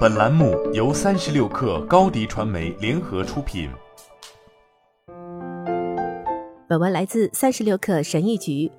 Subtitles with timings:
[0.00, 3.70] 本栏目由三十六氪高低传媒联合出品。
[6.68, 8.70] 本文来自三十六氪神译局。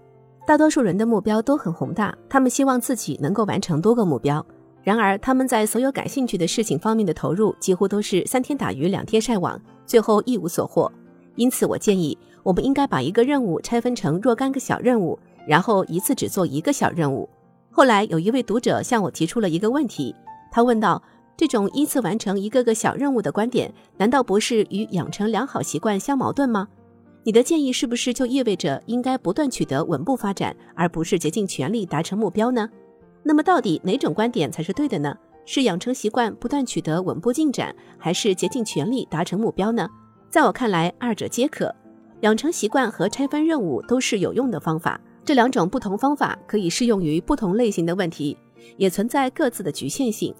[0.45, 4.45] 大多数人的目标都很宏大，他们希望自己能够完成多个目标。
[4.83, 10.91] 然而，他们在所有感兴趣的事情方面的投入几乎都是三天打鱼两天晒网，最后一无所获。
[11.35, 17.27] 因此，我建议我们应该把一个任务拆分成若干个小任务，然后一次只做一个小任务。
[17.71, 20.13] 后来有一位读者向我提出了一个问题，
[20.51, 21.01] 他问道
[21.37, 26.67] ：“这种依次完成一个个小任务的观点，难道不是与养成良好习惯相矛盾吗？
[27.23, 32.69] 你的建议是不是就意味着应该不断取得稳步发展，而不是竭尽全力达成目标呢？
[33.23, 35.15] 那么到底哪种观点才是对的呢？
[35.45, 39.87] 是养成习惯不断取得稳步进展，还是竭尽全力达成目标呢？
[40.29, 41.73] 在我看来，二者皆可。
[42.21, 48.35] 养成习惯和拆分任务都是有用的方法。”这两种不同方法可以适用于不同类型的问题，
[48.77, 50.33] 也存在各自的局限性。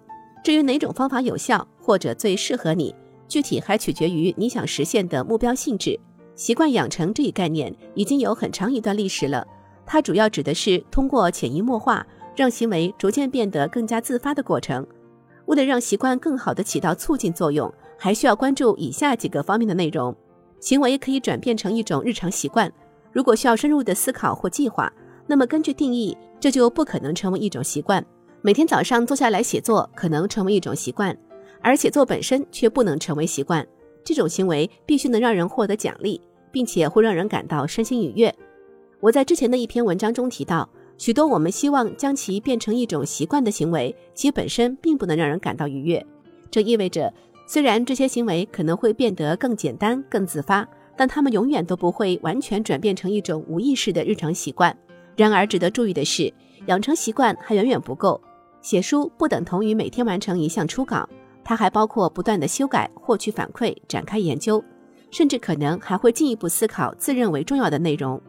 [0.43, 2.95] 至于哪种方法有效或者最适合你，
[3.27, 5.99] 具体还取决于你想实现的目标性质。
[6.35, 9.45] 习惯养成这一概念已经有很长一段历史了，
[9.85, 12.05] 它主要指的是通过潜移默化，
[12.35, 14.85] 让行为逐渐变得更加自发的过程。
[15.45, 20.15] 为了让习惯更好地起到促进作用，还需要关注以下几个方面的内容：
[20.59, 22.71] 行为可以转变成一种日常习惯。
[23.11, 24.91] 如果需要深入的思考或计划，
[25.31, 28.05] 那么根据定义，这就不可能成为一种习惯。
[28.41, 31.17] 每天早上坐下来写作可能成为一种习惯，
[31.61, 33.65] 而写作本身却不能成为习惯。
[34.03, 36.19] 这种行为必须能让人获得奖励，
[36.51, 38.35] 并且会让人感到身心愉悦。
[38.99, 46.05] 我在之前的一篇文章中提到，许多我们希望将其变成一种习惯的行为，其本身并不能让人感到愉悦。
[46.51, 47.13] 这意味着，
[47.47, 50.67] 虽然这些行为可能会变得更简单、更自发。
[50.97, 54.77] 但他们永远都不会完全转变成一种无意识的日常习惯。
[55.21, 56.33] 然而，值得注意的是，
[56.65, 58.19] 养成习惯还远远不够。
[58.59, 61.07] 写书不等同于每天完成一项初稿，
[61.43, 64.63] 它还包括不断的修改、获取反馈、展开研究，
[65.11, 68.19] 甚至可能还会进一步思考自认为重要的内容。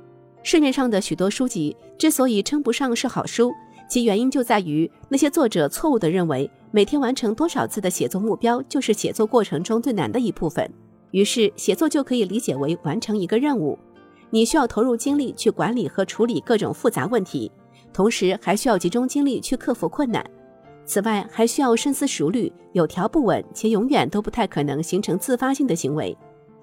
[0.42, 3.50] 市面上的许多书籍之所以称不上是好书，
[3.88, 10.70] 其原因就在于那些作者错误地认为每天完成多少字的写作目标就是写作过程中最难的一部分。
[11.12, 13.78] 于是，写作就可以理解为完成一个任务。
[14.34, 17.52] 你需要投入精力去管理和处理各种复杂问题，
[17.92, 20.24] 同时还需要集中精力去克服困难。
[20.86, 26.16] 此外，还需要深思熟虑、有条不紊且永远都不太可能形成自发性的行为。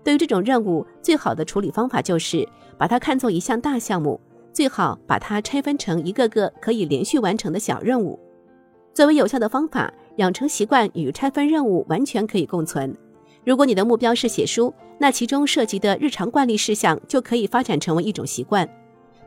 [0.03, 2.43] 对于这种任务，最好的处理方法就是
[2.75, 4.19] 把它看作一项大项目，
[4.51, 8.19] 最好把它拆分成一个个可以连续完成的小任务。
[8.95, 12.97] 作为有效的方法，养成习惯与拆分任务完全可以共存。
[13.45, 18.67] 如果你的目标是写书，那其中涉及的日常惯例事项就可以发展成为一种习惯。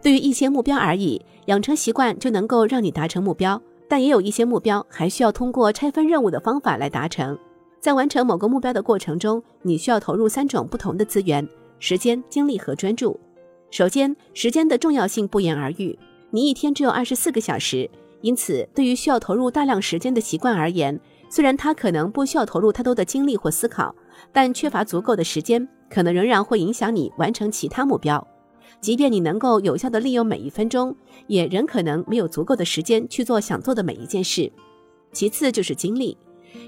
[0.02, 3.60] 对于一些目标而已，养成习惯就能够让你达成目标。
[3.88, 7.38] 但也有一些目标还需要通过拆分任务的方法来达成。
[7.78, 11.46] 在完成某个目标的过程中，你需要投入三种不同的资源：
[11.78, 13.20] 时间、精力和专注。
[13.70, 15.98] 首先，时间的重要性不言而喻。
[16.30, 17.90] 你一天只有二十四个小时，
[18.22, 20.98] 因此对于需要投入大量时间的习惯而言，
[21.32, 23.94] 虽然它可能不需要投入太多的精力或思考。
[24.32, 28.24] 但缺乏足够的时间，可能仍然会影响你完成其他目标。
[28.82, 30.94] 即便你能够有效地利用每一分钟，
[31.28, 34.52] 也仍可能没有足够的时间去做想做的每一件事。
[35.10, 36.18] 其次就是精力，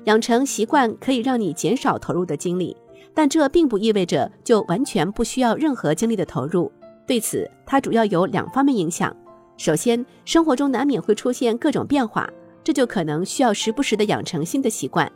[0.04, 2.74] 养成习惯可以让你减少投入的精力，
[3.12, 6.72] 但这并不意味着就完全不需要任何精力的投入。
[7.06, 9.14] 对此，它主要有两方面影响。
[9.58, 12.28] 首先，生活中难免会出现各种变化，
[12.64, 15.10] 这就可能需要时不时的养成新的习惯。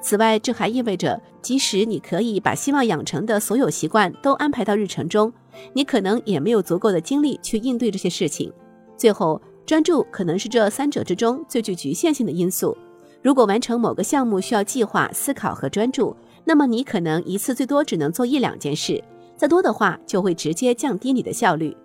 [0.00, 5.32] 此外，这还意味着，即使你可以把希望养成的所有习惯都安排到日程中，
[5.74, 8.52] 你可能也没有足够的精力去应对这些事情。
[8.96, 12.76] 最后，专注可能是这三者之中最具局限性的因素。
[13.22, 19.02] 如果完成某个项目需要计划、思考和专注，那么你可能一次最多只能做一两件事，
[19.36, 21.76] 再多的话就会直接降低你的效率。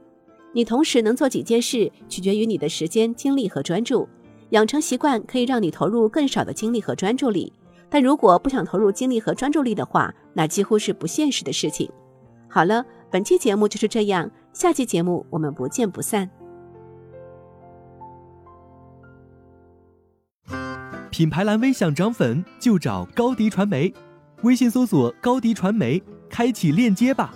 [0.53, 4.09] 你同时能做几件事，取决于你的时间、精力和专注。
[4.49, 7.51] 养成习惯可以让你投入更少的精力和专注力。
[7.89, 11.89] 但如果不想投入精力和专注力的话，那几乎是不现实的事情。
[12.49, 16.29] 好了，本期节目就是这样，下期节目我们不见不散。
[21.09, 23.93] 品牌蓝 V 想涨粉就找高迪传媒，
[24.43, 27.33] 微信搜索高迪传媒，开启链接吧。